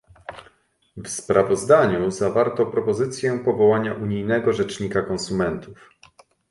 W 0.97 1.09
sprawozdaniu 1.09 2.11
zawarto 2.11 2.65
propozycję 2.65 3.39
powołania 3.39 3.93
unijnego 3.93 4.53
rzecznika 4.53 5.01
konsumentów 5.01 5.91